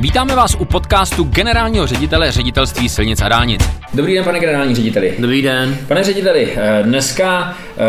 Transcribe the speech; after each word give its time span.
Vítáme 0.00 0.36
vás 0.36 0.54
u 0.54 0.64
podcastu 0.64 1.24
generálního 1.24 1.86
ředitele 1.86 2.32
ředitelství 2.32 2.88
silnic 2.88 3.20
a 3.20 3.28
dálnic. 3.28 3.62
Dobrý 3.94 4.14
den, 4.14 4.24
pane 4.24 4.40
generální 4.40 4.74
řediteli. 4.74 5.14
Dobrý 5.18 5.42
den. 5.42 5.76
Pane 5.88 6.04
řediteli, 6.04 6.48
eh, 6.56 6.82
dneska 6.82 7.54
eh, 7.78 7.82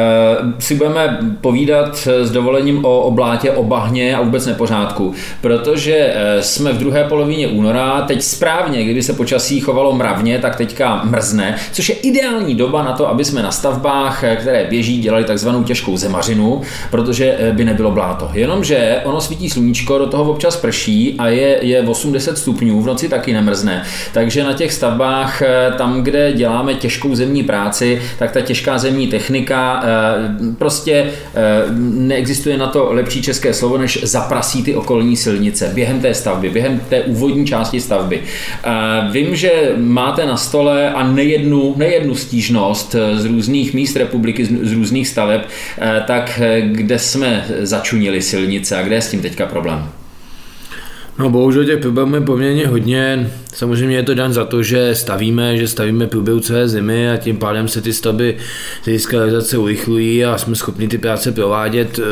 si 0.60 0.76
budeme 0.76 1.20
povídat 1.42 1.96
s 1.96 2.32
dovolením 2.32 2.86
o 2.86 3.00
oblátě, 3.00 3.52
o 3.52 3.64
bahně 3.64 4.16
a 4.16 4.22
vůbec 4.22 4.46
nepořádku, 4.46 5.14
protože 5.42 5.96
eh, 5.96 6.42
jsme 6.44 6.74
v 6.74 6.78
druhé 6.78 7.04
polovině 7.04 7.48
února, 7.48 8.02
teď 8.02 8.22
správně, 8.22 8.84
kdyby 8.84 9.04
se 9.04 9.14
počasí 9.14 9.60
chovalo 9.60 9.94
mravně, 9.94 10.40
tak 10.40 10.56
teďka 10.56 11.02
mrzne, 11.04 11.56
což 11.72 11.90
je 11.90 11.96
ideální 11.96 12.56
doba 12.56 12.84
na 12.84 12.92
to, 12.92 13.10
aby 13.10 13.26
jsme 13.26 13.44
na 13.44 13.52
stavbách, 13.52 14.24
které 14.40 14.66
běží, 14.70 15.02
dělali 15.02 15.24
takzvanou 15.24 15.64
těžkou 15.64 15.98
zemařinu, 15.98 16.62
protože 16.92 17.38
by 17.52 17.66
nebylo 17.66 17.92
bláto. 17.92 18.30
Jenomže 18.34 19.02
ono 19.04 19.22
svítí 19.22 19.50
sluníčko, 19.50 19.98
do 19.98 20.08
toho 20.08 20.32
občas 20.32 20.58
prší 20.58 21.16
a 21.18 21.28
je, 21.28 21.60
je 21.62 21.82
80 21.98 22.38
stupňů, 22.38 22.82
v 22.82 22.86
noci 22.86 23.10
taky 23.10 23.34
nemrzne. 23.34 23.84
Takže 24.14 24.44
na 24.44 24.54
těch 24.54 24.74
stavbách 24.74 25.42
tam 25.78 26.04
kde 26.04 26.34
děláme 26.34 26.74
těžkou 26.74 27.16
zemní 27.16 27.44
práci, 27.44 28.02
tak 28.20 28.32
ta 28.32 28.42
těžká 28.42 28.78
zemní 28.78 29.08
technika 29.08 29.84
eh, 29.84 30.54
prostě 30.58 30.94
eh, 30.96 31.42
neexistuje 31.82 32.58
na 32.58 32.68
to 32.68 32.94
lepší 32.94 33.22
české 33.22 33.54
slovo, 33.54 33.78
než 33.78 34.04
zaprasí 34.04 34.64
ty 34.64 34.76
okolní 34.76 35.16
silnice 35.16 35.72
během 35.74 36.00
té 36.00 36.14
stavby, 36.14 36.50
během 36.50 36.80
té 36.90 37.02
úvodní 37.02 37.46
části 37.46 37.82
stavby. 37.82 38.22
Eh, 38.64 38.70
vím, 39.12 39.36
že 39.36 39.72
máte 39.78 40.26
na 40.26 40.38
stole 40.38 40.90
a 40.90 41.08
nejednu, 41.08 41.74
nejednu 41.78 42.16
stížnost 42.16 42.96
z 43.16 43.26
různých 43.26 43.74
míst 43.74 43.96
republiky, 43.96 44.46
z 44.46 44.74
různých 44.74 45.08
staveb, 45.08 45.42
tak 46.08 46.42
kde 46.62 47.00
jsme 47.00 47.46
začunili 47.60 48.22
silnice 48.22 48.78
a 48.78 48.82
kde 48.82 48.96
je 48.96 49.02
s 49.02 49.12
tím 49.12 49.22
teďka 49.22 49.46
problém? 49.46 49.90
No 51.20 51.30
bohužel 51.30 51.66
těch 51.66 51.80
problémů 51.80 52.16
je 52.16 52.22
poměrně 52.22 52.68
hodně. 52.68 53.32
Samozřejmě 53.54 53.96
je 53.96 54.04
to 54.04 54.14
dan 54.14 54.34
za 54.34 54.46
to, 54.46 54.64
že 54.64 54.96
stavíme, 54.96 55.58
že 55.58 55.68
stavíme 55.68 56.08
průběhu 56.08 56.40
celé 56.40 56.70
zimy 56.70 57.12
a 57.12 57.18
tím 57.18 57.38
pádem 57.38 57.68
se 57.68 57.82
ty 57.82 57.94
stavby 57.94 58.38
z 58.98 59.12
realizace 59.12 59.58
urychlují 59.58 60.26
a 60.26 60.38
jsme 60.38 60.56
schopni 60.56 60.88
ty 60.88 60.98
práce 60.98 61.32
provádět 61.32 62.00
e, 62.00 62.04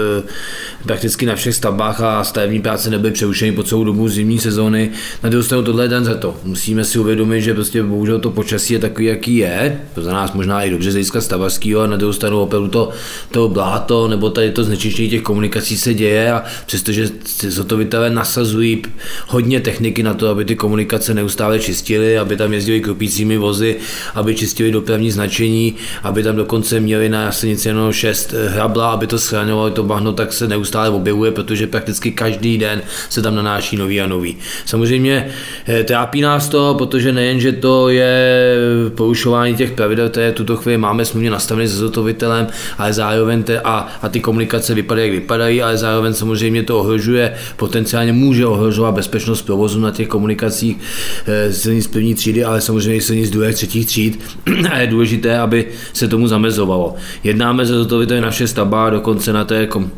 prakticky 0.83 1.25
na 1.25 1.35
všech 1.35 1.55
stavbách 1.55 2.01
a 2.01 2.23
stavební 2.23 2.61
práce 2.61 2.89
nebyly 2.89 3.13
přerušeny 3.13 3.51
po 3.51 3.63
celou 3.63 3.83
dobu 3.83 4.09
zimní 4.09 4.39
sezóny. 4.39 4.91
Na 5.23 5.29
druhou 5.29 5.43
stranu 5.43 5.63
tohle 5.63 5.83
je 5.83 5.87
dan 5.87 6.05
za 6.05 6.13
to. 6.13 6.35
Musíme 6.43 6.83
si 6.83 6.99
uvědomit, 6.99 7.41
že 7.41 7.53
prostě 7.53 7.83
bohužel 7.83 8.19
to 8.19 8.31
počasí 8.31 8.73
je 8.73 8.79
takový, 8.79 9.05
jaký 9.05 9.35
je. 9.35 9.81
To 9.95 10.01
za 10.01 10.13
nás 10.13 10.33
možná 10.33 10.63
i 10.63 10.69
dobře 10.69 10.91
z 10.91 10.93
hlediska 10.93 11.21
stavařského, 11.21 11.81
a 11.81 11.87
na 11.87 11.97
druhou 11.97 12.13
stranu 12.13 12.39
opravdu 12.39 12.67
to, 12.67 12.89
to 13.31 13.49
bláto 13.49 14.07
nebo 14.07 14.29
tady 14.29 14.51
to 14.51 14.63
znečištění 14.63 15.09
těch 15.09 15.21
komunikací 15.21 15.77
se 15.77 15.93
děje 15.93 16.31
a 16.31 16.43
přestože 16.65 17.09
zhotovitelé 17.47 18.09
nasazují 18.09 18.81
hodně 19.27 19.59
techniky 19.59 20.03
na 20.03 20.13
to, 20.13 20.29
aby 20.29 20.45
ty 20.45 20.55
komunikace 20.55 21.13
neustále 21.13 21.59
čistili, 21.59 22.17
aby 22.17 22.37
tam 22.37 22.53
jezdili 22.53 22.81
kropícími 22.81 23.37
vozy, 23.37 23.75
aby 24.15 24.35
čistili 24.35 24.71
dopravní 24.71 25.11
značení, 25.11 25.75
aby 26.03 26.23
tam 26.23 26.35
dokonce 26.35 26.79
měli 26.79 27.09
na 27.09 27.31
silnici 27.31 27.67
jenom 27.67 27.91
6 27.91 28.33
hrabla, 28.47 28.91
aby 28.91 29.07
to 29.07 29.19
schraňovalo 29.19 29.69
to 29.69 29.83
bahno, 29.83 30.13
tak 30.13 30.33
se 30.33 30.47
neustále 30.47 30.89
objevuje, 30.89 31.31
protože 31.31 31.67
prakticky 31.67 32.11
každý 32.11 32.57
den 32.57 32.81
se 33.09 33.21
tam 33.21 33.35
nanáší 33.35 33.77
nový 33.77 34.01
a 34.01 34.07
nový. 34.07 34.37
Samozřejmě 34.65 35.27
eh, 35.67 35.83
trápí 35.83 36.21
nás 36.21 36.49
to, 36.49 36.75
protože 36.77 37.11
nejen, 37.11 37.39
že 37.39 37.51
to 37.51 37.89
je 37.89 38.55
porušování 38.95 39.55
těch 39.55 39.71
pravidel, 39.71 40.09
které 40.09 40.31
tuto 40.31 40.55
chvíli 40.55 40.77
máme 40.77 41.05
smluvně 41.05 41.29
nastavené 41.29 41.67
se 41.67 41.75
zotovitelem, 41.75 42.47
ale 42.77 42.93
zároveň 42.93 43.43
te, 43.43 43.59
a, 43.59 43.87
a 44.01 44.09
ty 44.09 44.19
komunikace 44.19 44.73
vypadají, 44.73 45.07
jak 45.07 45.21
vypadají, 45.21 45.61
ale 45.61 45.77
zároveň 45.77 46.13
samozřejmě 46.13 46.63
to 46.63 46.79
ohrožuje, 46.79 47.33
potenciálně 47.55 48.13
může 48.13 48.45
ohrožovat 48.45 48.84
zajišťovat 48.85 48.95
bezpečnost 48.95 49.41
provozu 49.41 49.79
na 49.79 49.91
těch 49.91 50.07
komunikacích 50.07 50.77
eh, 51.25 51.53
silnic 51.53 51.87
první 51.87 52.15
třídy, 52.15 52.43
ale 52.43 52.61
samozřejmě 52.61 52.95
i 52.95 53.01
silnic 53.01 53.29
druhé, 53.29 53.53
třetích 53.53 53.85
tříd 53.85 54.19
a 54.71 54.77
je 54.77 54.87
důležité, 54.87 55.39
aby 55.39 55.67
se 55.93 56.07
tomu 56.07 56.27
zamezovalo. 56.27 56.95
Jednáme 57.23 57.65
se 57.65 57.73
zhotoviteli 57.73 58.21
naše 58.21 58.47
stavba, 58.47 58.89
dokonce 58.89 59.33
na 59.33 59.45
té 59.45 59.67
kom- 59.67 59.89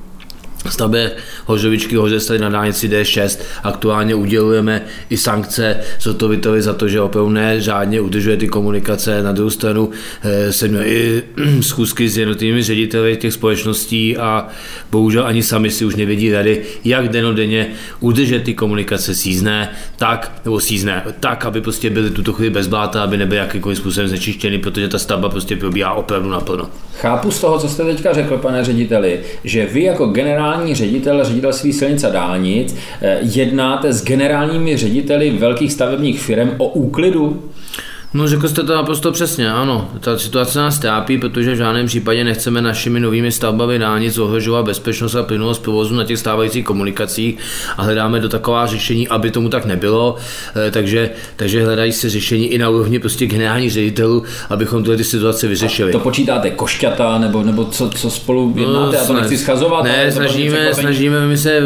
stavbě 0.72 1.12
Hořovičky 1.46 1.96
Hořestady 1.96 2.40
na 2.40 2.50
dálnici 2.50 2.90
D6 2.90 3.40
aktuálně 3.64 4.16
udělujeme 4.16 4.82
i 5.10 5.18
sankce 5.18 5.80
Zotovitovi 6.02 6.62
za 6.62 6.74
to, 6.74 6.88
že 6.88 7.02
opravdu 7.02 7.30
neřádně 7.30 8.02
udržuje 8.02 8.38
ty 8.38 8.48
komunikace. 8.48 9.24
Na 9.24 9.32
druhou 9.32 9.50
stranu 9.50 9.90
eh, 10.24 10.54
se 10.54 10.68
měl 10.68 10.82
i 10.86 11.24
schůzky 11.62 12.10
s 12.10 12.18
jednotlivými 12.18 12.64
řediteli 12.64 13.18
těch 13.18 13.34
společností 13.34 14.18
a 14.18 14.48
bohužel 14.92 15.26
ani 15.26 15.44
sami 15.44 15.72
si 15.72 15.86
už 15.86 15.96
nevědí 15.96 16.32
rady, 16.32 16.62
jak 16.86 17.10
denodenně 17.10 17.68
udržet 18.00 18.44
ty 18.44 18.54
komunikace 18.54 19.16
sízné, 19.16 19.70
tak, 19.96 20.42
nebo 20.46 20.60
sízné, 20.60 21.04
tak, 21.20 21.46
aby 21.46 21.62
prostě 21.62 21.90
byly 21.90 22.10
tuto 22.10 22.34
chvíli 22.34 22.50
bez 22.50 22.68
bláta, 22.68 23.04
aby 23.04 23.18
nebyly 23.18 23.38
jakýmkoliv 23.38 23.78
způsobem 23.78 24.08
znečištěny, 24.08 24.58
protože 24.58 24.88
ta 24.88 25.00
stavba 25.00 25.30
prostě 25.30 25.56
probíhá 25.56 25.94
opravdu 25.94 26.30
naplno. 26.30 26.70
Chápu 27.02 27.32
z 27.32 27.42
toho, 27.42 27.60
co 27.60 27.70
jste 27.70 27.84
teďka 27.84 28.14
řekl, 28.14 28.38
pane 28.38 28.64
řediteli, 28.64 29.20
že 29.44 29.66
vy 29.66 29.84
jako 29.84 30.06
generální 30.06 30.76
ředitel 30.76 31.24
ředitelství 31.24 31.74
silnic 31.74 32.04
a 32.04 32.10
dálnic 32.10 32.76
eh, 33.02 33.18
jednáte 33.22 33.94
s 33.94 34.04
generálními 34.04 34.78
řediteli 34.78 35.30
velkých 35.30 35.74
stavebních 35.74 36.20
firm 36.20 36.52
o 36.58 36.68
úklidu? 36.68 37.44
No 38.14 38.28
řekl 38.28 38.48
jste 38.48 38.64
to 38.64 38.76
naprosto 38.76 39.12
přesně, 39.12 39.52
ano. 39.52 39.90
Ta 40.00 40.18
situace 40.18 40.60
nás 40.60 40.80
trápí, 40.80 41.18
protože 41.18 41.54
v 41.54 41.58
žádném 41.58 41.86
případě 41.86 42.24
nechceme 42.24 42.62
našimi 42.62 43.00
novými 43.00 43.32
stavbami 43.32 43.80
dálnic 43.80 44.18
ohrožovat 44.18 44.66
bezpečnost 44.66 45.16
a 45.16 45.24
plynulost 45.24 45.64
provozu 45.64 45.96
na 45.96 46.04
těch 46.04 46.20
stávajících 46.20 46.66
komunikacích 46.66 47.38
a 47.78 47.84
hledáme 47.84 48.20
do 48.20 48.30
taková 48.30 48.68
řešení, 48.68 49.08
aby 49.08 49.32
tomu 49.32 49.50
tak 49.50 49.66
nebylo. 49.66 50.16
Eh, 50.68 50.72
takže, 50.72 51.10
takže 51.36 51.66
hledají 51.66 51.92
se 51.92 52.10
řešení 52.10 52.48
i 52.48 52.58
na 52.58 52.70
úrovni 52.70 53.00
prostě 53.00 53.26
generálních 53.26 53.72
ředitelů, 53.72 54.24
abychom 54.50 54.84
tyhle 54.84 54.98
ty 54.98 55.04
situace 55.04 55.48
vyřešili. 55.48 55.92
A 55.92 55.98
to 55.98 56.00
počítáte 56.00 56.50
košťata 56.50 57.18
nebo, 57.18 57.44
nebo 57.44 57.66
co, 57.66 57.90
co 57.90 58.10
spolu 58.10 58.54
no, 58.56 58.62
jednáte? 58.62 58.98
No, 58.98 59.02
já 59.02 59.06
to 59.06 59.14
nechci 59.14 59.38
schazovat. 59.38 59.84
Ne, 59.84 60.12
snažíme, 60.12 60.74
snažíme 60.74 61.28
my 61.28 61.38
se 61.38 61.62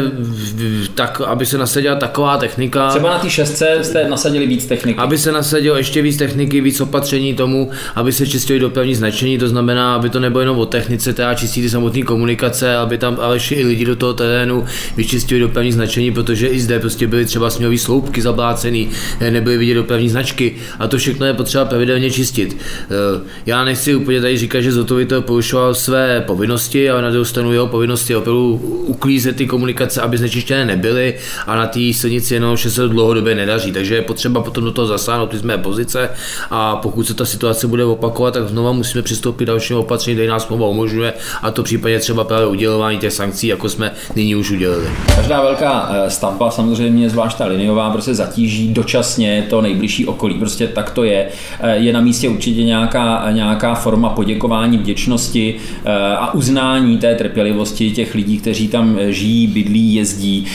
tak, 0.94 1.20
aby 1.20 1.46
se 1.46 1.58
nasadila 1.58 1.94
taková 1.94 2.36
technika. 2.36 2.88
Třeba 2.88 3.10
na 3.10 3.18
té 3.18 3.30
šestce 3.30 3.78
jste 3.82 4.08
nasadili 4.08 4.46
víc 4.46 4.66
techniky. 4.66 4.98
Aby 4.98 5.18
se 5.18 5.32
nasadilo 5.32 5.76
ještě 5.76 6.02
víc 6.02 6.16
techniky 6.16 6.31
techniky, 6.32 6.60
víc 6.60 6.80
opatření 6.80 7.34
tomu, 7.34 7.70
aby 7.94 8.12
se 8.12 8.26
čistili 8.26 8.58
dopravní 8.58 8.94
značení, 8.94 9.38
to 9.38 9.48
znamená, 9.48 9.94
aby 9.94 10.10
to 10.10 10.20
nebylo 10.20 10.40
jenom 10.40 10.58
o 10.58 10.66
technice, 10.66 11.12
teda 11.12 11.34
čistí 11.34 11.62
ty 11.62 11.70
samotné 11.70 12.02
komunikace, 12.02 12.76
aby 12.76 12.98
tam 12.98 13.18
ale 13.20 13.38
i 13.50 13.64
lidi 13.64 13.84
do 13.84 13.96
toho 13.96 14.14
terénu 14.14 14.64
vyčistili 14.96 15.40
dopravní 15.40 15.72
značení, 15.72 16.12
protože 16.12 16.48
i 16.48 16.60
zde 16.60 16.78
prostě 16.80 17.06
byly 17.06 17.24
třeba 17.24 17.50
směrové 17.50 17.78
sloupky 17.78 18.22
zablácený, 18.22 18.90
eh, 19.20 19.30
nebyly 19.30 19.58
vidět 19.58 19.74
dopravní 19.74 20.08
značky 20.08 20.56
a 20.78 20.88
to 20.88 20.98
všechno 20.98 21.26
je 21.26 21.34
potřeba 21.34 21.64
pravidelně 21.64 22.10
čistit. 22.10 22.56
Eh, 22.56 23.20
já 23.46 23.64
nechci 23.64 23.94
úplně 23.94 24.20
tady 24.20 24.38
říkat, 24.38 24.60
že 24.60 24.72
zotovitel 24.72 25.20
porušoval 25.22 25.74
své 25.74 26.20
povinnosti, 26.20 26.90
ale 26.90 27.02
na 27.02 27.10
druhou 27.10 27.24
stranu 27.24 27.52
jeho 27.52 27.66
povinnosti 27.66 28.16
opravdu 28.16 28.54
uklízet 28.86 29.36
ty 29.36 29.46
komunikace, 29.46 30.00
aby 30.00 30.18
znečištěné 30.18 30.64
nebyly 30.64 31.14
a 31.46 31.56
na 31.56 31.66
té 31.66 31.80
silnici 31.92 32.34
jenom, 32.34 32.56
že 32.56 32.70
se 32.70 32.88
dlouhodobě 32.88 33.34
nedaří. 33.34 33.72
Takže 33.72 33.94
je 33.94 34.02
potřeba 34.02 34.40
potom 34.40 34.64
do 34.64 34.72
toho 34.72 34.86
zasáhnout 34.86 35.30
ty 35.30 35.38
jsme 35.38 35.58
pozice 35.58 36.08
a 36.50 36.76
pokud 36.76 37.06
se 37.06 37.14
ta 37.14 37.24
situace 37.24 37.66
bude 37.66 37.84
opakovat, 37.84 38.34
tak 38.34 38.48
znova 38.48 38.72
musíme 38.72 39.02
přistoupit 39.02 39.46
dalším 39.46 39.76
opatření, 39.76 40.16
které 40.16 40.28
nás 40.28 40.46
smlouva 40.46 40.66
umožňuje 40.66 41.12
a 41.42 41.50
to 41.50 41.62
případně 41.62 41.98
třeba 41.98 42.24
právě 42.24 42.46
udělování 42.46 42.98
těch 42.98 43.12
sankcí, 43.12 43.46
jako 43.46 43.68
jsme 43.68 43.90
nyní 44.16 44.36
už 44.36 44.50
udělali. 44.50 44.84
Každá 45.14 45.42
velká 45.42 45.90
eh, 45.92 46.10
stavba, 46.10 46.50
samozřejmě 46.50 47.10
zvlášť 47.10 47.38
ta 47.38 47.46
liniová, 47.46 47.90
prostě 47.90 48.14
zatíží 48.14 48.72
dočasně 48.72 49.46
to 49.50 49.60
nejbližší 49.60 50.06
okolí. 50.06 50.34
Prostě 50.34 50.68
tak 50.68 50.90
to 50.90 51.04
je. 51.04 51.28
Eh, 51.60 51.76
je 51.76 51.92
na 51.92 52.00
místě 52.00 52.28
určitě 52.28 52.64
nějaká, 52.64 53.30
nějaká 53.30 53.74
forma 53.74 54.08
poděkování, 54.08 54.78
vděčnosti 54.78 55.54
eh, 55.84 56.16
a 56.16 56.34
uznání 56.34 56.98
té 56.98 57.14
trpělivosti 57.14 57.90
těch 57.90 58.14
lidí, 58.14 58.38
kteří 58.38 58.68
tam 58.68 58.98
žijí, 59.08 59.46
bydlí, 59.46 59.94
jezdí. 59.94 60.46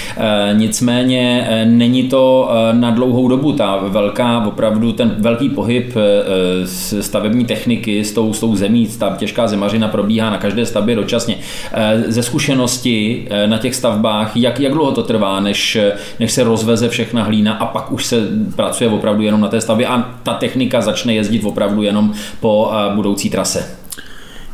Nicméně 0.54 1.48
není 1.66 2.04
to 2.04 2.50
na 2.72 2.92
dlouhou 2.92 3.28
dobu. 3.28 3.52
Ta 3.52 3.78
velká, 3.88 4.46
opravdu 4.46 4.92
ten 4.92 5.16
velký 5.18 5.50
pohyb 5.58 5.78
pohyb 5.78 5.98
eh, 5.98 7.02
stavební 7.02 7.46
techniky 7.46 8.04
s 8.04 8.12
tou, 8.12 8.34
s 8.34 8.40
tou 8.40 8.56
zemí, 8.56 8.88
ta 9.00 9.16
těžká 9.18 9.48
zemařina 9.48 9.88
probíhá 9.88 10.30
na 10.30 10.38
každé 10.38 10.66
stavbě 10.66 10.96
dočasně. 10.96 11.38
Eh, 11.74 12.04
ze 12.08 12.24
zkušenosti 12.24 13.28
eh, 13.30 13.48
na 13.48 13.58
těch 13.58 13.76
stavbách, 13.76 14.38
jak, 14.38 14.60
jak 14.60 14.74
dlouho 14.74 14.92
to 14.92 15.04
trvá, 15.04 15.40
než, 15.40 15.78
než 16.20 16.32
se 16.32 16.44
rozveze 16.44 16.90
všechna 16.90 17.24
hlína 17.24 17.54
a 17.54 17.66
pak 17.66 17.92
už 17.92 18.06
se 18.06 18.28
pracuje 18.56 18.90
opravdu 18.90 19.24
jenom 19.24 19.42
na 19.42 19.48
té 19.48 19.62
stavbě 19.62 19.88
a 19.88 20.20
ta 20.24 20.34
technika 20.34 20.82
začne 20.82 21.14
jezdit 21.14 21.44
opravdu 21.44 21.82
jenom 21.82 22.14
po 22.40 22.72
budoucí 22.96 23.30
trase? 23.30 23.77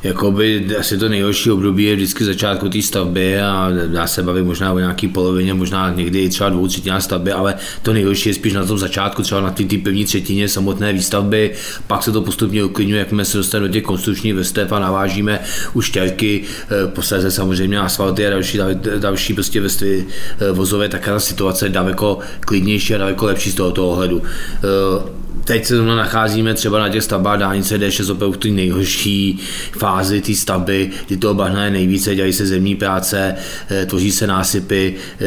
Jakoby 0.04 0.66
asi 0.80 0.98
to 0.98 1.10
nejhorší 1.10 1.52
období 1.52 1.84
je 1.84 1.96
vždycky 1.96 2.26
začátku 2.26 2.70
té 2.70 2.82
stavby 2.82 3.40
a 3.40 3.70
dá 3.88 4.08
se 4.08 4.24
bavit 4.24 4.44
možná 4.44 4.74
o 4.74 4.80
nějaký 4.80 5.08
polovině, 5.08 5.54
možná 5.54 5.94
někdy 5.94 6.20
i 6.20 6.30
třeba 6.30 6.50
dvou 6.50 6.68
třetina 6.68 7.00
stavby, 7.00 7.32
ale 7.32 7.56
to 7.82 7.94
nejhorší 7.94 8.30
je 8.30 8.36
spíš 8.36 8.54
na 8.54 8.66
tom 8.66 8.78
začátku, 8.78 9.22
třeba 9.22 9.42
na 9.42 9.52
té 9.52 9.64
první 9.84 10.06
třetině 10.06 10.50
samotné 10.50 10.94
výstavby, 10.94 11.52
pak 11.88 12.04
se 12.04 12.12
to 12.12 12.22
postupně 12.22 12.64
uklidňuje, 12.64 13.00
jakmile 13.00 13.26
se 13.26 13.38
dostaneme 13.38 13.68
do 13.68 13.74
těch 13.74 13.84
konstrukčních 13.84 14.34
vrstev 14.34 14.72
a 14.72 14.80
navážíme 14.80 15.40
už 15.74 15.86
štěrky, 15.86 16.44
eh, 16.44 16.88
posléze 16.88 17.32
samozřejmě 17.32 17.80
asfalty 17.80 18.28
a 18.28 18.30
další, 18.30 18.60
další 19.00 19.34
prostě 19.34 19.62
vrstvy 19.62 20.06
eh, 20.40 20.52
vozové, 20.52 20.90
tak 20.90 21.06
ta 21.06 21.20
situace 21.20 21.66
je 21.66 21.70
daleko 21.70 22.20
klidnější 22.40 22.96
a 22.96 22.98
daleko 22.98 23.26
lepší 23.26 23.52
z 23.52 23.56
tohoto 23.56 23.90
ohledu. 23.90 24.22
Eh, 24.24 25.24
teď 25.46 25.66
se 25.66 25.76
zrovna 25.76 25.96
nacházíme 25.96 26.54
třeba 26.54 26.80
na 26.80 26.90
těch 26.90 27.04
stavbách 27.04 27.40
dálnice 27.40 27.78
D6 27.78 28.12
opravdu 28.12 28.34
v 28.34 28.38
té 28.38 28.48
nejhorší 28.48 29.40
fázi 29.78 30.22
té 30.22 30.36
stavby, 30.36 30.90
kdy 31.08 31.18
toho 31.18 31.34
bahna 31.34 31.66
je 31.66 31.72
nejvíce, 31.72 32.16
dělají 32.16 32.34
se 32.34 32.46
zemní 32.46 32.76
práce, 32.76 33.36
eh, 33.70 33.86
tvoří 33.86 34.12
se 34.12 34.28
násypy, 34.28 34.96
eh, 35.22 35.26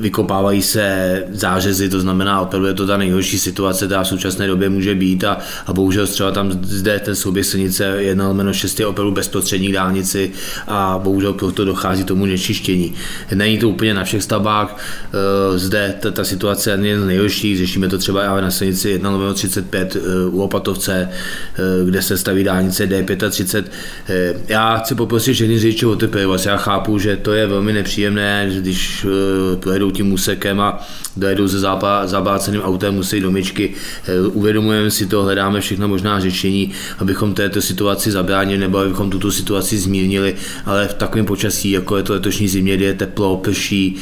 vykopávají 0.00 0.62
se 0.62 1.24
zářezy, 1.30 1.88
to 1.88 2.00
znamená 2.00 2.40
opravdu 2.40 2.66
je 2.66 2.74
to 2.74 2.86
ta 2.86 2.96
nejhorší 2.96 3.38
situace, 3.38 3.86
která 3.86 4.02
v 4.02 4.08
současné 4.08 4.46
době 4.46 4.68
může 4.68 4.94
být 4.94 5.24
a, 5.24 5.38
a 5.66 5.72
bohužel 5.72 6.06
třeba 6.06 6.30
tam 6.30 6.52
zde 6.62 7.00
ten 7.04 7.14
souběh 7.14 7.46
silnice 7.46 7.84
1 7.98 8.28
lomeno 8.28 8.52
6 8.52 8.80
je 8.80 8.86
opravdu 8.86 9.12
bezprostřední 9.12 9.72
dálnici 9.72 10.32
a 10.66 11.00
bohužel 11.02 11.32
proto 11.32 11.64
dochází 11.64 12.04
tomu 12.04 12.26
nečištění. 12.26 12.94
Není 13.34 13.58
to 13.58 13.68
úplně 13.68 13.94
na 13.94 14.04
všech 14.04 14.22
stavbách, 14.22 14.76
eh, 15.14 15.58
zde 15.58 15.94
ta, 16.00 16.10
ta 16.10 16.24
situace 16.24 16.70
je 16.82 16.96
nejhorší, 16.96 17.56
řešíme 17.56 17.88
to 17.88 17.98
třeba 17.98 18.28
ale 18.28 18.42
na 18.42 18.50
silnici 18.50 18.90
1 18.90 19.10
lomeno 19.10 19.35
35 19.36 19.96
eh, 19.96 20.26
u 20.30 20.42
Opatovce, 20.42 21.08
eh, 21.08 21.62
kde 21.84 22.02
se 22.02 22.18
staví 22.18 22.44
dálnice 22.44 22.86
D35. 22.86 23.64
Eh, 24.08 24.34
já 24.48 24.76
chci 24.78 24.94
poprosit 24.94 25.32
všechny 25.32 25.58
řidiče 25.58 25.86
o 25.86 25.96
trpělivost. 25.96 26.46
Já 26.46 26.56
chápu, 26.56 26.98
že 26.98 27.16
to 27.16 27.32
je 27.32 27.46
velmi 27.46 27.72
nepříjemné, 27.72 28.50
když 28.60 29.06
projedou 29.60 29.90
tím 29.90 30.12
úsekem 30.12 30.60
a 30.60 30.86
dojedou 31.16 31.48
se 31.48 31.58
zabáceným 32.04 32.62
autem, 32.62 32.94
musí 32.94 33.20
do 33.20 33.30
myčky. 33.30 33.74
Uvědomujeme 34.32 34.90
si 34.90 35.06
to, 35.06 35.22
hledáme 35.22 35.60
všechno 35.60 35.88
možná 35.88 36.20
řešení, 36.20 36.72
abychom 36.98 37.34
této 37.34 37.62
situaci 37.62 38.10
zabránili 38.10 38.58
nebo 38.58 38.78
abychom 38.78 39.10
tuto 39.10 39.32
situaci 39.32 39.78
zmírnili, 39.78 40.34
ale 40.64 40.88
v 40.88 40.94
takovém 40.94 41.26
počasí, 41.26 41.70
jako 41.70 41.96
je 41.96 42.02
to 42.02 42.12
letošní 42.12 42.48
zimě, 42.48 42.76
kdy 42.76 42.84
je 42.84 42.94
teplo, 42.94 43.36
prší 43.36 43.96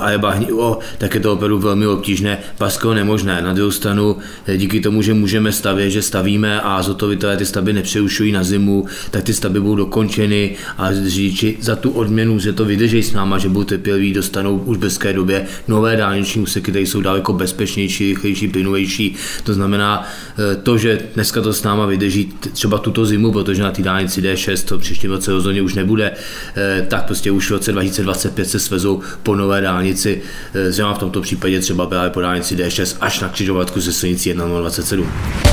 a 0.00 0.10
je 0.10 0.18
bahnivo, 0.18 0.78
tak 0.98 1.14
je 1.14 1.20
to 1.20 1.32
opravdu 1.32 1.58
velmi 1.58 1.86
obtížné, 1.86 2.38
pasko 2.58 2.94
nemožné. 2.94 3.42
Na 3.42 3.52
druhou 3.52 3.70
stranu 3.70 4.16
díky 4.60 4.80
tomu, 4.80 5.02
že 5.02 5.14
můžeme 5.14 5.52
stavět, 5.52 5.90
že 5.90 6.02
stavíme 6.02 6.60
a 6.60 6.82
zotovitelé 6.82 7.36
ty 7.36 7.46
stavby 7.46 7.72
nepřeušují 7.72 8.32
na 8.32 8.44
zimu, 8.44 8.86
tak 9.10 9.24
ty 9.24 9.34
stavby 9.34 9.60
budou 9.60 9.74
dokončeny 9.74 10.56
a 10.78 10.92
řidiči 10.92 11.56
za 11.60 11.76
tu 11.76 11.90
odměnu, 11.90 12.38
že 12.38 12.52
to 12.52 12.64
vydrží 12.64 13.02
s 13.02 13.12
náma, 13.12 13.38
že 13.38 13.48
budou 13.48 13.64
trpěliví, 13.64 14.12
dostanou 14.12 14.56
už 14.58 14.76
v 14.76 14.80
bezké 14.80 15.12
době 15.12 15.46
nové 15.68 15.96
dálniční 15.96 16.42
úseky, 16.42 16.70
které 16.70 16.86
jsou 16.86 17.00
daleko 17.00 17.32
bezpečnější, 17.32 18.08
rychlejší, 18.08 18.48
plynulejší. 18.48 19.16
To 19.44 19.54
znamená 19.54 20.08
eh, 20.38 20.56
to, 20.56 20.78
že 20.78 20.98
dneska 21.14 21.40
to 21.40 21.52
s 21.52 21.62
náma 21.62 21.86
vydrží 21.86 22.32
třeba 22.52 22.78
tuto 22.78 23.06
zimu, 23.06 23.32
protože 23.32 23.62
na 23.62 23.70
té 23.70 23.82
dálnici 23.82 24.22
D6 24.22 24.64
to 24.68 24.78
příští 24.78 25.06
roce 25.06 25.32
rozhodně 25.32 25.62
už 25.62 25.74
nebude, 25.74 26.12
eh, 26.56 26.86
tak 26.88 27.04
prostě 27.04 27.30
už 27.30 27.46
v 27.48 27.50
roce 27.50 27.72
2025 27.72 28.44
se 28.44 28.58
svezou 28.58 29.00
po 29.22 29.36
nové 29.36 29.60
dálnici, 29.60 30.22
eh, 30.54 30.72
zřejmě 30.72 30.94
v 30.94 30.98
tomto 30.98 31.20
případě 31.20 31.60
třeba 31.60 31.86
právě 31.86 32.10
po 32.10 32.20
dálnici 32.20 32.56
D6 32.56 32.96
až 33.00 33.20
na 33.20 33.28
křižovatku 33.28 33.80
se 33.80 33.92
silnicí 33.92 34.28
1 34.28 34.49
27. 34.58 35.06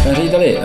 Pane 0.04 0.16
řediteli, 0.16 0.60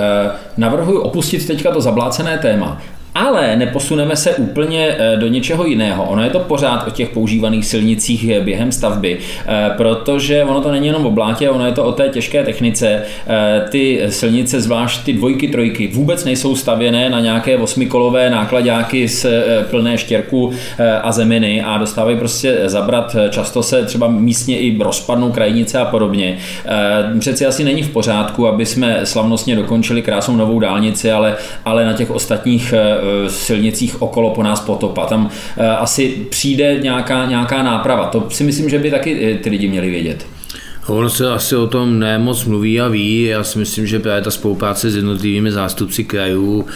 navrhuji 0.57 0.99
opustit 0.99 1.47
teďka 1.47 1.71
to 1.73 1.81
zablácené 1.81 2.39
téma 2.39 2.83
ale 3.15 3.57
neposuneme 3.57 4.17
se 4.17 4.35
úplně 4.35 4.97
eh, 4.99 5.17
do 5.17 5.29
něčeho 5.29 5.67
jiného. 5.67 6.05
Ono 6.05 6.25
je 6.25 6.31
to 6.31 6.39
pořád 6.39 6.87
o 6.89 6.91
těch 6.91 7.09
používaných 7.09 7.67
silnicích 7.67 8.31
eh, 8.31 8.41
během 8.41 8.73
stavby, 8.73 9.19
eh, 9.19 9.71
protože 9.77 10.45
ono 10.45 10.61
to 10.61 10.73
není 10.73 10.87
jenom 10.87 11.07
o 11.07 11.11
blátě, 11.11 11.51
ono 11.51 11.67
je 11.67 11.73
to 11.73 11.85
o 11.85 11.93
té 11.93 12.09
těžké 12.09 12.45
technice. 12.45 13.03
Ty 13.69 14.03
silnice, 14.09 14.61
zvlášť 14.61 15.05
ty 15.05 15.13
dvojky, 15.13 15.49
trojky, 15.49 15.87
vůbec 15.87 16.25
nejsou 16.25 16.57
stavěné 16.57 17.11
na 17.11 17.21
nějaké 17.21 17.57
osmikolové 17.57 18.31
nákladáky 18.31 19.09
z 19.09 19.27
plné 19.71 19.99
štěrku 19.99 20.53
a 21.03 21.13
zeminy 21.13 21.63
a 21.63 21.79
dostávají 21.79 22.17
prostě 22.17 22.59
zabrat. 22.65 23.17
Často 23.31 23.63
se 23.63 23.85
třeba 23.85 24.09
místně 24.09 24.59
i 24.59 24.79
rozpadnou 24.83 25.33
krajnice 25.33 25.79
a 25.79 25.85
podobně. 25.85 26.39
Přeci 27.19 27.47
asi 27.47 27.65
není 27.65 27.83
v 27.83 27.91
pořádku, 27.91 28.49
aby 28.49 28.67
jsme 28.67 29.01
slavnostně 29.05 29.57
dokončili 29.57 30.03
krásnou 30.03 30.37
novou 30.37 30.61
dálnici, 30.61 31.13
ale, 31.13 31.37
ale 31.65 31.85
na 31.85 31.93
těch 31.93 32.11
ostatních 32.11 32.75
silnicích 33.29 34.03
okolo 34.03 34.31
po 34.31 34.43
nás 34.43 34.61
potopa. 34.61 35.07
Tam 35.07 35.31
eh, 35.57 35.69
asi 35.69 36.09
přijde 36.09 36.79
nějaká, 36.83 37.27
nějaká 37.27 37.63
náprava. 37.63 38.07
To 38.07 38.31
si 38.31 38.45
myslím, 38.45 38.69
že 38.69 38.79
by 38.79 38.91
taky 38.91 39.35
eh, 39.35 39.39
ty 39.39 39.51
lidi 39.51 39.69
měli 39.69 39.91
vědět. 39.91 40.27
Ono 40.87 41.11
se 41.11 41.31
asi 41.31 41.57
o 41.57 41.67
tom 41.67 41.99
nemoc 41.99 42.45
mluví 42.45 42.81
a 42.81 42.89
ví. 42.89 43.25
Já 43.25 43.45
si 43.45 43.59
myslím, 43.59 43.87
že 43.87 43.99
právě 43.99 44.23
ta 44.23 44.31
spolupráce 44.31 44.91
s 44.91 44.97
jednotlivými 44.97 45.53
zástupci 45.53 46.05
krajů 46.05 46.67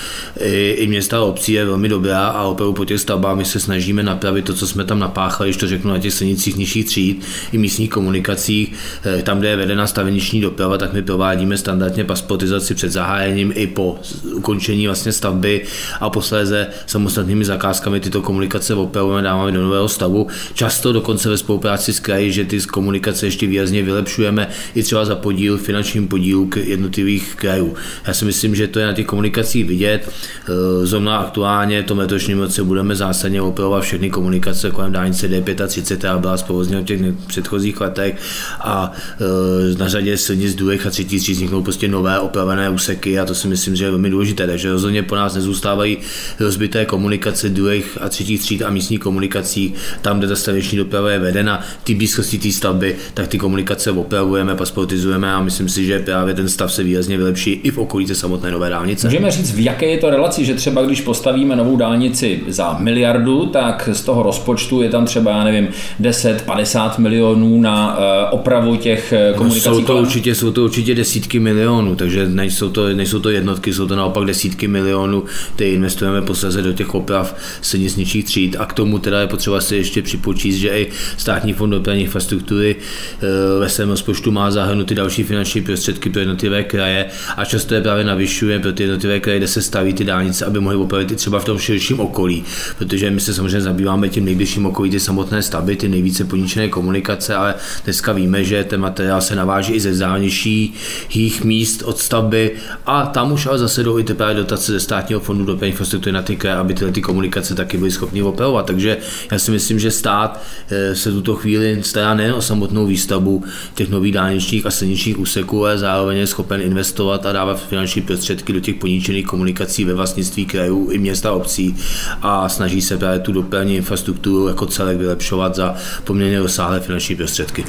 i, 0.40 0.70
i 0.70 0.86
města 0.86 1.18
a 1.18 1.20
obcí 1.20 1.52
je 1.52 1.64
velmi 1.64 1.88
dobrá 1.88 2.26
a 2.26 2.42
opravdu 2.42 2.72
po 2.72 2.84
těch 2.84 3.00
stavbách 3.00 3.36
my 3.36 3.44
se 3.44 3.60
snažíme 3.60 4.02
napravit 4.02 4.44
to, 4.44 4.54
co 4.54 4.66
jsme 4.66 4.84
tam 4.84 4.98
napáchali, 4.98 5.48
když 5.48 5.56
to 5.56 5.66
řeknu 5.66 5.90
na 5.90 5.98
těch 5.98 6.12
silnicích 6.12 6.56
nižších 6.56 6.86
tříd 6.86 7.24
i 7.52 7.58
místních 7.58 7.90
komunikacích. 7.90 8.72
Eh, 9.04 9.22
tam, 9.22 9.38
kde 9.38 9.48
je 9.48 9.56
vedena 9.56 9.86
staveniční 9.86 10.40
doprava, 10.40 10.78
tak 10.78 10.92
my 10.92 11.02
provádíme 11.02 11.56
standardně 11.56 12.04
pasportizaci 12.04 12.74
před 12.74 12.92
zahájením 12.92 13.52
i 13.54 13.66
po 13.66 13.98
ukončení 14.34 14.86
vlastně 14.86 15.12
stavby 15.12 15.64
a 16.00 16.10
posléze 16.10 16.66
samostatnými 16.86 17.44
zakázkami 17.44 18.00
tyto 18.00 18.22
komunikace 18.22 18.74
opravujeme, 18.74 19.22
dáváme 19.22 19.52
do 19.52 19.62
nového 19.62 19.88
stavu. 19.88 20.26
Často 20.54 20.92
dokonce 20.92 21.28
ve 21.28 21.38
spolupráci 21.38 21.92
s 21.92 22.00
kraji, 22.00 22.32
že 22.32 22.44
ty 22.44 22.60
komunikace 22.60 23.26
ještě 23.26 23.46
výrazně 23.46 23.82
vylepšujeme 23.96 24.48
i 24.74 24.82
třeba 24.82 25.04
za 25.04 25.14
podíl, 25.14 25.58
finančním 25.58 26.08
podílu 26.08 26.46
k 26.46 26.56
jednotlivých 26.56 27.34
krajů. 27.34 27.74
Já 28.06 28.14
si 28.14 28.24
myslím, 28.24 28.54
že 28.54 28.68
to 28.68 28.78
je 28.78 28.86
na 28.86 28.92
těch 28.92 29.06
komunikacích 29.06 29.64
vidět. 29.64 30.08
Eh, 30.48 30.86
zrovna 30.86 31.16
aktuálně 31.16 31.82
v 31.82 31.86
tom 31.86 31.98
letošním 31.98 32.38
roce 32.38 32.64
budeme 32.64 32.96
zásadně 32.96 33.42
opravovat 33.42 33.82
všechny 33.82 34.10
komunikace 34.10 34.70
kolem 34.70 34.92
dálnice 34.92 35.28
D35, 35.28 35.96
která 35.96 36.18
byla 36.18 36.36
zprovozněna 36.36 36.80
v 36.80 36.84
těch 36.84 37.00
předchozích 37.26 37.80
letech 37.80 38.20
a 38.60 38.92
eh, 38.92 39.78
na 39.78 39.88
řadě 39.88 40.16
silnic 40.16 40.54
druhých 40.54 40.86
a 40.86 40.90
třetí 40.90 41.20
tříd 41.20 41.32
vzniknou 41.32 41.62
prostě 41.62 41.88
nové 41.88 42.18
opravené 42.20 42.70
úseky 42.70 43.18
a 43.18 43.24
to 43.24 43.34
si 43.34 43.48
myslím, 43.48 43.76
že 43.76 43.84
je 43.84 43.90
velmi 43.90 44.10
důležité. 44.10 44.46
Takže 44.46 44.72
rozhodně 44.72 45.02
po 45.02 45.16
nás 45.16 45.34
nezůstávají 45.34 45.98
rozbité 46.40 46.84
komunikace 46.84 47.48
druhých 47.48 47.98
a 48.00 48.08
třetích 48.08 48.40
tříd 48.40 48.62
a 48.62 48.70
místních 48.70 49.00
komunikací, 49.00 49.74
tam, 50.02 50.18
kde 50.18 50.28
ta 50.28 50.36
stavební 50.36 50.78
doprava 50.78 51.10
je 51.10 51.18
vedena, 51.18 51.64
ty 51.84 51.94
blízkosti 51.94 52.38
té 52.38 52.52
stavby, 52.52 52.96
tak 53.14 53.28
ty 53.28 53.38
komunikace 53.38 53.85
se 53.86 53.92
opravujeme, 53.92 54.54
pasportizujeme 54.54 55.32
a 55.32 55.42
myslím 55.42 55.68
si, 55.68 55.84
že 55.84 55.98
právě 55.98 56.34
ten 56.34 56.48
stav 56.48 56.72
se 56.72 56.82
výrazně 56.82 57.16
vylepší 57.16 57.50
i 57.52 57.70
v 57.70 57.78
okolí 57.78 58.06
té 58.06 58.14
samotné 58.14 58.50
nové 58.50 58.70
dálnice. 58.70 59.06
Můžeme 59.06 59.30
říct, 59.30 59.52
v 59.52 59.60
jaké 59.60 59.86
je 59.86 59.98
to 59.98 60.10
relaci, 60.10 60.44
že 60.44 60.54
třeba 60.54 60.82
když 60.82 61.00
postavíme 61.00 61.56
novou 61.56 61.76
dálnici 61.76 62.40
za 62.48 62.78
miliardu, 62.78 63.46
tak 63.46 63.88
z 63.92 64.00
toho 64.00 64.22
rozpočtu 64.22 64.82
je 64.82 64.90
tam 64.90 65.06
třeba, 65.06 65.30
já 65.30 65.44
nevím, 65.44 65.68
10-50 66.00 66.98
milionů 66.98 67.60
na 67.60 67.98
eh, 67.98 68.30
opravu 68.30 68.76
těch 68.76 69.12
eh, 69.12 69.32
komunikací. 69.36 69.68
No, 69.68 69.74
jsou, 69.74 69.84
to 69.84 69.96
určitě, 69.96 70.34
jsou 70.34 70.50
to 70.50 70.64
určitě 70.64 70.94
desítky 70.94 71.38
milionů, 71.38 71.96
takže 71.96 72.28
nejsou 72.28 72.70
to, 72.70 72.88
nejsou 72.88 73.20
to 73.20 73.30
jednotky, 73.30 73.72
jsou 73.72 73.86
to 73.86 73.96
naopak 73.96 74.24
desítky 74.24 74.68
milionů, 74.68 75.24
které 75.54 75.70
investujeme 75.70 76.22
posledně 76.22 76.62
do 76.62 76.72
těch 76.72 76.94
oprav 76.94 77.36
silnic 77.60 77.96
nižších 77.96 78.24
tříd. 78.24 78.56
A 78.58 78.66
k 78.66 78.72
tomu 78.72 78.98
teda 78.98 79.20
je 79.20 79.26
potřeba 79.26 79.60
si 79.60 79.76
ještě 79.76 80.02
připočíst, 80.02 80.58
že 80.58 80.68
i 80.68 80.86
státní 81.16 81.52
fond 81.52 81.70
dopravní 81.70 82.02
infrastruktury 82.02 82.76
eh, 82.76 83.58
ve 83.60 83.68
svém 83.76 83.88
rozpočtu 83.88 84.32
má 84.32 84.50
zahrnuty 84.50 84.94
další 84.94 85.22
finanční 85.22 85.62
prostředky 85.62 86.10
pro 86.10 86.20
jednotlivé 86.20 86.64
kraje 86.64 87.06
a 87.36 87.44
často 87.44 87.74
je 87.74 87.80
právě 87.80 88.04
navyšuje 88.04 88.58
pro 88.58 88.72
ty 88.72 88.82
jednotlivé 88.82 89.20
kraje, 89.20 89.38
kde 89.38 89.48
se 89.48 89.62
staví 89.62 89.92
ty 89.92 90.04
dálnice, 90.04 90.44
aby 90.44 90.60
mohly 90.60 90.76
opravit 90.76 91.10
i 91.10 91.16
třeba 91.16 91.38
v 91.38 91.44
tom 91.44 91.58
širším 91.58 92.00
okolí, 92.00 92.44
protože 92.78 93.10
my 93.10 93.20
se 93.20 93.34
samozřejmě 93.34 93.60
zabýváme 93.60 94.08
tím 94.08 94.24
nejbližším 94.24 94.66
okolí, 94.66 94.90
ty 94.90 95.00
samotné 95.00 95.42
stavby, 95.42 95.76
ty 95.76 95.88
nejvíce 95.88 96.24
poničené 96.24 96.68
komunikace, 96.68 97.34
ale 97.34 97.54
dneska 97.84 98.12
víme, 98.12 98.44
že 98.44 98.64
ten 98.64 98.80
materiál 98.80 99.20
se 99.20 99.36
naváží 99.36 99.72
i 99.72 99.80
ze 99.80 99.94
zdálnějších 99.94 101.44
míst 101.44 101.82
od 101.82 101.98
stavby 101.98 102.52
a 102.86 103.06
tam 103.06 103.32
už 103.32 103.46
ale 103.46 103.58
zase 103.58 103.82
jdou 103.82 103.98
i 103.98 104.04
teprve 104.04 104.34
dotace 104.34 104.72
ze 104.72 104.80
státního 104.80 105.20
fondu 105.20 105.44
do 105.44 105.66
infrastruktury 105.66 106.12
na 106.12 106.22
ty 106.22 106.36
kraje, 106.36 106.56
aby 106.56 106.74
tyhle 106.74 106.92
ty 106.92 107.02
komunikace 107.02 107.54
taky 107.54 107.78
byly 107.78 107.90
schopny 107.90 108.22
opravovat. 108.22 108.66
Takže 108.66 108.96
já 109.32 109.38
si 109.38 109.50
myslím, 109.50 109.78
že 109.78 109.90
stát 109.90 110.42
eh, 110.70 110.94
se 110.94 111.12
tuto 111.12 111.34
chvíli 111.34 111.78
stará 111.82 112.14
nejen 112.14 112.34
o 112.34 112.42
samotnou 112.42 112.86
výstavbu 112.86 113.44
těch 113.74 113.88
nových 113.88 114.12
dálničních 114.12 114.66
a 114.66 114.70
silničních 114.70 115.18
úseků 115.18 115.66
a 115.66 115.76
zároveň 115.76 116.16
je 116.16 116.26
schopen 116.26 116.60
investovat 116.60 117.26
a 117.26 117.32
dávat 117.32 117.68
finanční 117.68 118.02
prostředky 118.02 118.52
do 118.52 118.60
těch 118.60 118.74
poničených 118.74 119.26
komunikací 119.26 119.84
ve 119.84 119.94
vlastnictví 119.94 120.46
krajů 120.46 120.90
i 120.90 120.98
města 120.98 121.32
obcí 121.32 121.76
a 122.22 122.48
snaží 122.48 122.82
se 122.82 122.98
právě 122.98 123.18
tu 123.20 123.32
dopravní 123.32 123.76
infrastrukturu 123.76 124.48
jako 124.48 124.66
celek 124.66 124.98
vylepšovat 124.98 125.54
za 125.54 125.74
poměrně 126.04 126.40
rozsáhlé 126.40 126.80
finanční 126.80 127.16
prostředky. 127.16 127.64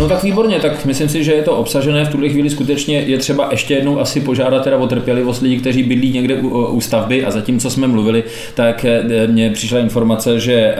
No 0.00 0.08
tak 0.08 0.22
výborně, 0.22 0.60
tak 0.60 0.84
myslím 0.84 1.08
si, 1.08 1.24
že 1.24 1.32
je 1.32 1.42
to 1.42 1.56
obsažené. 1.56 2.04
V 2.04 2.08
tuhle 2.08 2.28
chvíli 2.28 2.50
skutečně 2.50 2.98
je 2.98 3.18
třeba 3.18 3.48
ještě 3.50 3.74
jednou 3.74 4.00
asi 4.00 4.20
požádat 4.20 4.64
teda 4.64 4.76
o 4.76 4.86
trpělivost 4.86 5.42
lidí, 5.42 5.56
kteří 5.56 5.82
bydlí 5.82 6.12
někde 6.12 6.36
u, 6.36 6.64
u 6.64 6.80
stavby 6.80 7.24
a 7.24 7.30
zatím, 7.30 7.60
co 7.60 7.70
jsme 7.70 7.86
mluvili, 7.86 8.24
tak 8.54 8.84
eh, 8.84 9.26
mně 9.26 9.50
přišla 9.50 9.78
informace, 9.78 10.40
že 10.40 10.74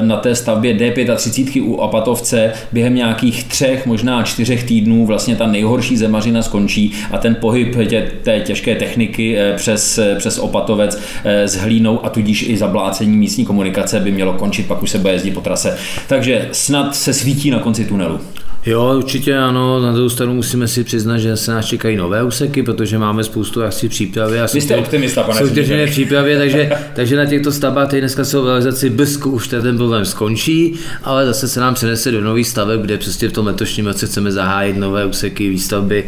na 0.00 0.16
té 0.16 0.34
stavbě 0.34 0.74
D35 0.74 1.64
u 1.64 1.74
Opatovce 1.74 2.52
během 2.72 2.94
nějakých 2.94 3.44
třech, 3.44 3.86
možná 3.86 4.22
čtyřech 4.22 4.64
týdnů 4.64 5.06
vlastně 5.06 5.36
ta 5.36 5.46
nejhorší 5.46 5.96
zemařina 5.96 6.42
skončí 6.42 6.92
a 7.10 7.18
ten 7.18 7.34
pohyb 7.34 7.76
tě, 7.88 8.12
té 8.22 8.40
těžké 8.40 8.74
techniky 8.74 9.36
přes, 9.56 9.98
přes 10.18 10.38
Opatovec 10.38 10.98
s 11.24 11.56
hlínou 11.56 12.04
a 12.04 12.08
tudíž 12.08 12.48
i 12.48 12.56
zablácení 12.56 13.16
místní 13.16 13.44
komunikace 13.44 14.00
by 14.00 14.12
mělo 14.12 14.32
končit, 14.32 14.66
pak 14.66 14.82
už 14.82 14.90
se 14.90 14.98
bude 14.98 15.12
jezdit 15.12 15.30
po 15.30 15.40
trase. 15.40 15.76
Takže 16.08 16.48
snad 16.52 16.96
se 16.96 17.14
svítí 17.14 17.50
na 17.50 17.58
konci 17.58 17.84
tunelu. 17.84 18.23
Jo, 18.66 18.94
určitě 18.96 19.36
ano. 19.36 19.80
Na 19.80 19.92
druhou 19.92 20.08
stranu 20.08 20.34
musíme 20.34 20.68
si 20.68 20.84
přiznat, 20.84 21.18
že 21.18 21.36
se 21.36 21.52
nás 21.52 21.66
čekají 21.66 21.96
nové 21.96 22.22
úseky, 22.22 22.62
protože 22.62 22.98
máme 22.98 23.24
spoustu 23.24 23.62
akcí 23.64 23.88
přípravy. 23.88 24.40
A 24.40 24.46
Vy 24.54 24.60
jste 24.60 24.76
optimista, 24.76 25.22
pane 25.22 25.40
Soutěžené 25.40 25.86
přípravě, 25.86 26.38
takže, 26.38 26.70
takže 26.94 27.16
na 27.16 27.26
těchto 27.26 27.52
stavbách 27.52 27.88
teď 27.90 28.00
dneska 28.00 28.24
jsou 28.24 28.44
realizaci 28.46 28.90
Bsku 28.90 29.30
už 29.30 29.48
ten 29.48 29.76
problém 29.76 30.04
skončí, 30.04 30.74
ale 31.02 31.26
zase 31.26 31.48
se 31.48 31.60
nám 31.60 31.74
přenese 31.74 32.10
do 32.10 32.20
nových 32.20 32.48
staveb, 32.48 32.80
kde 32.80 32.98
přesně 32.98 33.28
v 33.28 33.32
tom 33.32 33.46
letošním 33.46 33.86
roce 33.86 34.06
chceme 34.06 34.32
zahájit 34.32 34.76
nové 34.76 35.06
úseky 35.06 35.48
výstavby, 35.48 36.04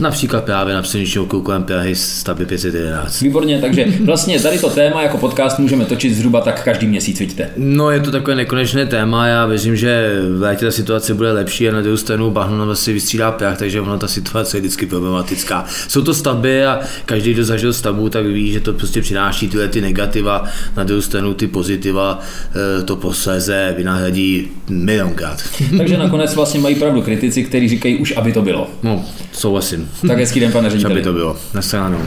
například 0.00 0.44
právě 0.44 0.74
na 0.74 0.82
silničního 0.82 1.26
kolem 1.26 1.64
Prahy 1.64 1.94
stavby 1.94 2.46
511. 2.46 3.20
Výborně, 3.20 3.58
takže 3.60 3.84
vlastně 4.04 4.40
tady 4.40 4.58
to 4.58 4.70
téma 4.70 5.02
jako 5.02 5.18
podcast 5.18 5.58
můžeme 5.58 5.84
točit 5.84 6.14
zhruba 6.14 6.40
tak 6.40 6.64
každý 6.64 6.86
měsíc, 6.86 7.18
vidíte. 7.20 7.50
No, 7.56 7.90
je 7.90 8.00
to 8.00 8.10
takové 8.10 8.36
nekonečné 8.36 8.86
téma, 8.86 9.26
já 9.26 9.46
věřím, 9.46 9.76
že 9.76 10.20
v 10.36 10.42
létě 10.42 10.64
ta 10.64 10.70
situace 10.70 11.14
bude 11.14 11.32
lepší 11.32 11.68
a 11.68 11.72
na 11.72 11.80
druhou 11.80 11.97
stranu 11.98 12.30
bahno 12.30 12.66
vlastně 12.66 12.92
vystřídá 12.92 13.30
prach, 13.32 13.58
takže 13.58 13.80
ono 13.80 13.98
ta 13.98 14.08
situace 14.08 14.56
je 14.56 14.60
vždycky 14.60 14.86
problematická. 14.86 15.64
Jsou 15.88 16.02
to 16.02 16.14
stavby 16.14 16.66
a 16.66 16.80
každý, 17.06 17.32
kdo 17.34 17.44
zažil 17.44 17.72
stavbu, 17.72 18.08
tak 18.08 18.26
ví, 18.26 18.52
že 18.52 18.60
to 18.60 18.72
prostě 18.72 19.00
přináší 19.02 19.48
tyhle 19.48 19.68
ty 19.68 19.80
negativa, 19.80 20.44
na 20.76 20.84
druhou 20.84 21.02
stranu 21.02 21.34
ty 21.34 21.46
pozitiva, 21.46 22.20
eh, 22.80 22.82
to 22.82 22.96
posléze 22.96 23.74
vynahradí 23.76 24.48
milionkrát. 24.68 25.42
Takže 25.78 25.98
nakonec 25.98 26.34
vlastně 26.34 26.60
mají 26.60 26.74
pravdu 26.74 27.02
kritici, 27.02 27.44
kteří 27.44 27.68
říkají 27.68 27.98
už, 27.98 28.14
aby 28.16 28.32
to 28.32 28.42
bylo. 28.42 28.70
No, 28.82 29.04
souhlasím. 29.32 29.90
Tak 30.08 30.18
hezký 30.18 30.40
den, 30.40 30.52
pane 30.52 30.70
řediteli. 30.70 30.94
aby 30.94 31.02
to 31.02 31.12
bylo. 31.12 31.36
Na 31.54 31.62
stranu. 31.62 31.98